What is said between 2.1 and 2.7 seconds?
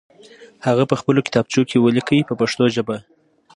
په پښتو